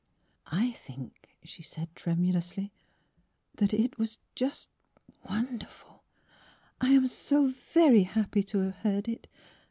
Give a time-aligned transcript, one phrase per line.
[0.51, 2.71] "I think," she said tremulously,''
[3.57, 4.67] that it was just—
[5.29, 6.01] wonderful!
[6.81, 9.27] I— I am so very happy to have heard it.